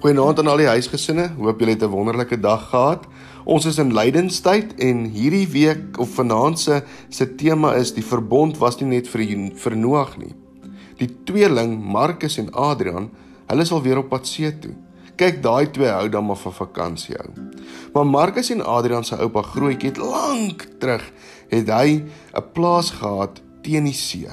[0.00, 1.26] Goeienaand aan al die huisgesinne.
[1.36, 3.04] Hoop julle het 'n wonderlike dag gehad.
[3.44, 8.56] Ons is in lydenstyd en hierdie week of vanaand se se tema is die verbond
[8.58, 10.34] was nie net vir vir Noag nie.
[10.96, 13.10] Die tweeling Markus en Adrian,
[13.46, 14.74] hulle is al weer op pad see toe.
[15.16, 17.30] Kyk, daai twee hou dan maar vir vakansie hou.
[17.92, 21.12] Maar Markus en Adrian se oupa Grootjie het lank terug
[21.48, 22.04] het hy
[22.34, 24.28] 'n plaas gehad teen die see.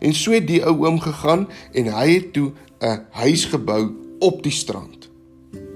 [0.00, 4.42] En so het die ou oom gegaan en hy het toe 'n huis gebou op
[4.42, 4.97] die strand.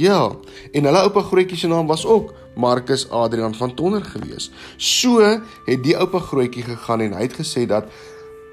[0.00, 0.32] Ja,
[0.72, 4.50] en hulle oupa grootjie se naam was ook Marcus Adrian van Tonner gewees.
[4.76, 5.22] So
[5.66, 7.90] het die oupa grootjie gegaan en hy het gesê dat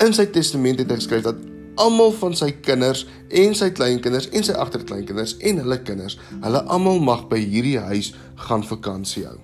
[0.01, 1.41] in sy testament het hy geskryf dat
[1.81, 6.99] almal van sy kinders en sy kleinkinders en sy agterkleinkinders en hulle kinders, hulle almal
[7.03, 8.11] mag by hierdie huis
[8.47, 9.37] gaan vakansie hou.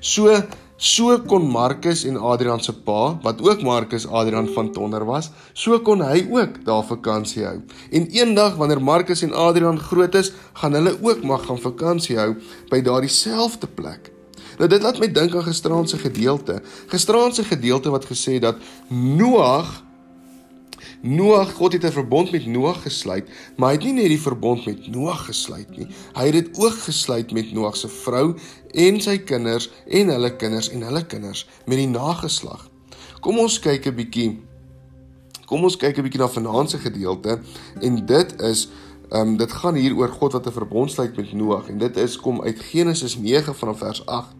[0.00, 0.32] So
[0.78, 5.74] So kon Markus en Adrian se pa, wat ook Markus Adrian van Tonner was, so
[5.82, 7.56] kon hy ook daar vakansie hou.
[7.90, 12.36] En eendag wanneer Markus en Adrian groot is, gaan hulle ook mag gaan vakansie hou
[12.70, 14.12] by daardie selfde plek.
[14.62, 16.60] Nou dit laat my dink aan gisteraand se gedeelte.
[16.94, 19.82] Gisteraand se gedeelte wat gesê dat Noag
[21.00, 24.66] Noag, God het 'n verbond met Noag gesluit, maar hy het nie net die verbond
[24.66, 25.86] met Noag gesluit nie.
[26.14, 28.36] Hy het dit ook gesluit met Noag se vrou
[28.70, 32.70] en sy kinders en hulle kinders en hulle kinders met die nageslag.
[33.20, 34.40] Kom ons kyk 'n bietjie.
[35.46, 37.40] Kom ons kyk 'n bietjie na vanaand se gedeelte
[37.80, 38.68] en dit is
[39.10, 41.96] ehm um, dit gaan hier oor God wat 'n verbond sluit met Noag en dit
[41.96, 44.34] is kom uit Genesis 9 vanaf vers 8.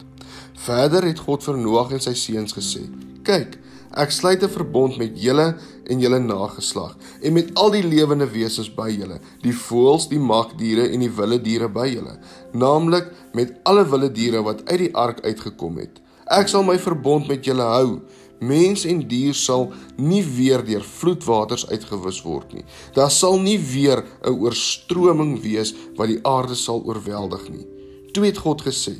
[0.53, 2.89] Verder het God vir Noag en sy seuns gesê:
[3.23, 3.57] "Kyk,
[3.97, 5.57] Ek sluit 'n verbond met julle
[5.89, 10.89] en julle nageslag en met al die lewende wesens by julle, die voëls, die magdiere
[10.93, 12.19] en die wilde diere by julle,
[12.53, 16.01] naamlik met alle wilde diere wat uit die ark uitgekom het.
[16.29, 18.01] Ek sal my verbond met julle hou.
[18.39, 22.63] Mens en dier sal nie weer deur vloedwaters uitgewis word nie.
[22.93, 27.65] Daar sal nie weer 'n oorstroming wees wat die aarde sal oorweldig nie.
[28.13, 28.95] Toe het God gesê: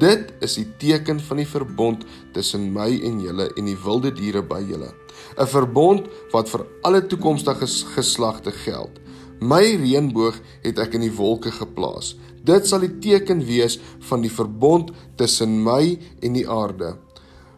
[0.00, 4.42] Dit is die teken van die verbond tussen my en julle en die wilde diere
[4.42, 4.92] by julle.
[5.36, 7.66] 'n Verbond wat vir alle toekomstige
[7.96, 9.00] geslagte geld.
[9.40, 12.16] My reënboog het ek in die wolke geplaas.
[12.44, 16.96] Dit sal die teken wees van die verbond tussen my en die aarde.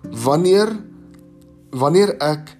[0.02, 0.72] Wanneer
[1.70, 2.56] wanneer ek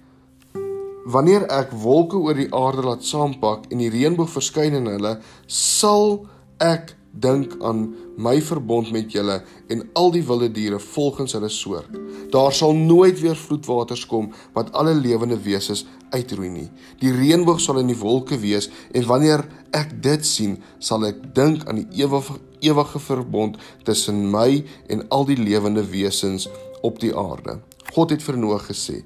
[1.05, 6.25] wanneer ek wolke oor die aarde laat saampak en die reënboog verskyn in hulle, sal
[6.57, 7.87] ek dink aan
[8.19, 9.39] my verbond met julle
[9.71, 11.91] en al die wilde diere volgens hulle soort.
[12.31, 16.67] Daar sal nooit weer vloedwaters kom wat alle lewende wesens uitroei nie.
[16.99, 21.65] Die reënboog sal in die wolke wees en wanneer ek dit sien, sal ek dink
[21.69, 26.47] aan die ewige ewige verbond tussen my en al die lewende wesens
[26.81, 27.59] op die aarde.
[27.93, 29.03] God het vir Noag gesê: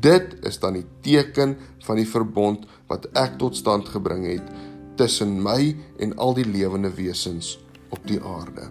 [0.00, 1.56] "Dit is dan die teken
[1.86, 6.90] van die verbond wat ek tot stand gebring het." Tussen my en al die lewende
[6.96, 7.56] wesens
[7.88, 8.70] op die aarde.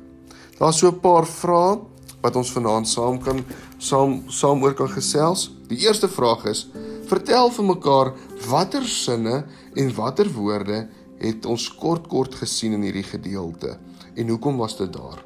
[0.59, 1.80] Daar's so 'n paar vrae
[2.22, 3.44] wat ons vanaand saam kan
[3.78, 5.52] saam saam oor kan gesels.
[5.68, 6.68] Die eerste vraag is:
[7.06, 8.13] Vertel vir mekaar
[8.50, 10.88] watter sinne en watter woorde
[11.19, 13.78] het ons kort kort gesien in hierdie gedeelte
[14.16, 15.24] en hoekom was dit daar?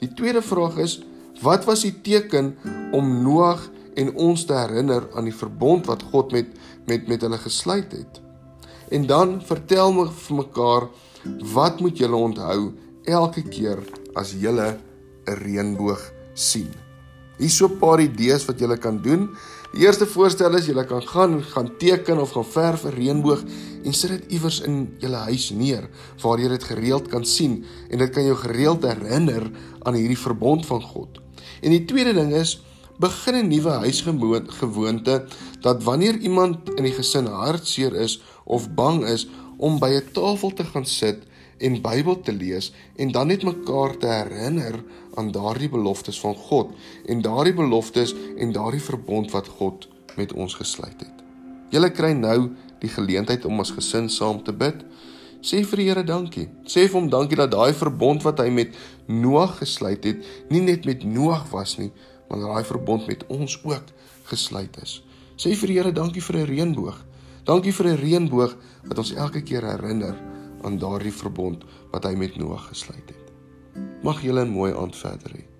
[0.00, 1.02] Die tweede vraag is:
[1.42, 2.54] Wat was die teken
[2.92, 6.46] om Noag en ons te herinner aan die verbond wat God met
[6.86, 8.23] met met hulle gesluit het?
[8.90, 10.88] En dan vertel my vir mekaar
[11.54, 12.72] wat moet julle onthou
[13.04, 13.80] elke keer
[14.14, 14.78] as julle
[15.26, 16.70] 'n reënboog sien.
[17.38, 19.30] Hier so 'n paar idees wat julle kan doen.
[19.72, 23.42] Die eerste voorstel is julle kan gaan gaan teken of gaan verf 'n reënboog
[23.84, 25.88] en sit dit iewers in julle huis neer
[26.22, 29.50] waar jy dit gereeld kan sien en dit kan jou gereeld herinner
[29.82, 31.20] aan hierdie verbond van God.
[31.60, 32.62] En die tweede ding is
[32.98, 35.24] begin 'n nuwe huisgewoonte
[35.60, 40.52] dat wanneer iemand in die gesin hartseer is of bang is om by 'n tafel
[40.52, 41.22] te gaan sit
[41.58, 44.84] en Bybel te lees en dan net mekaar te herinner
[45.14, 46.70] aan daardie beloftes van God
[47.06, 51.24] en daardie beloftes en daardie verbond wat God met ons gesluit het.
[51.70, 54.84] Julle kry nou die geleentheid om as gesin saam te bid.
[55.44, 56.48] Sê vir die Here dankie.
[56.64, 58.76] Sê vir hom dankie dat daai verbond wat hy met
[59.06, 61.90] Noag gesluit het, nie net met Noag was nie,
[62.28, 63.92] maar daai verbond met ons ook
[64.24, 65.02] gesluit is.
[65.36, 66.98] Sê vir die Here dankie vir 'n reënboog.
[67.44, 68.56] Dankie vir 'n reënboog
[68.88, 70.16] wat ons elke keer herinner
[70.62, 73.32] aan daardie verbond wat hy met Noag gesluit het.
[74.02, 75.53] Mag julle 'n mooi aand verder hê.